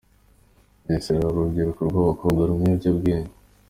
Bugesera 0.81 1.25
Hari 1.27 1.37
urubyiruko 1.39 1.81
rw’abakobwa 1.89 2.41
runywa 2.49 2.65
ibiyobyabwenge 2.73 3.33